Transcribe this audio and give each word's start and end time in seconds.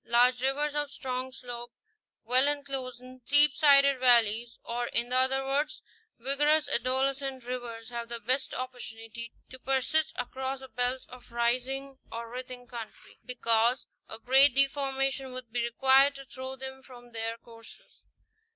Large 0.03 0.41
rivers 0.41 0.73
of 0.73 0.89
strong 0.89 1.31
slope, 1.31 1.71
well 2.23 2.47
enclosed 2.47 2.99
in 3.01 3.21
steep 3.23 3.53
sided 3.53 3.99
valleys, 3.99 4.57
or 4.63 4.87
in 4.87 5.13
other 5.13 5.45
words 5.45 5.83
vig 6.17 6.39
orous 6.39 6.67
adolescent 6.73 7.43
rivers 7.45 7.89
have 7.89 8.09
the 8.09 8.19
best 8.19 8.51
opportunity 8.55 9.31
to 9.51 9.59
persist 9.59 10.11
across 10.15 10.59
a 10.59 10.67
belt 10.67 11.05
of 11.07 11.31
rising 11.31 11.99
or 12.11 12.31
writhing 12.31 12.65
country,* 12.65 13.19
because 13.23 13.85
a 14.09 14.17
great 14.17 14.55
deformation 14.55 15.33
would 15.33 15.51
be 15.51 15.61
required 15.63 16.15
to 16.15 16.25
throw 16.25 16.55
them 16.55 16.81
from 16.81 17.11
their 17.11 17.37
courses. 17.37 18.01